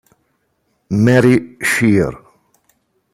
[1.03, 2.17] Mary Scheer